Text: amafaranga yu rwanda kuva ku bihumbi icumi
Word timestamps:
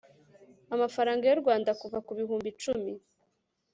amafaranga 0.75 1.23
yu 1.25 1.41
rwanda 1.41 1.71
kuva 1.81 1.97
ku 2.05 2.11
bihumbi 2.19 2.47
icumi 2.53 2.91